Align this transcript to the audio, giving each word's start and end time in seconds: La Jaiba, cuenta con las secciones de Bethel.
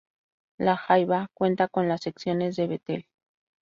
La 0.59 0.75
Jaiba, 0.77 1.27
cuenta 1.35 1.67
con 1.67 1.87
las 1.87 2.01
secciones 2.01 2.55
de 2.55 2.65
Bethel. 2.65 3.05